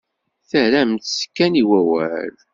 [0.49, 2.35] Terramt-tt kan i wawal.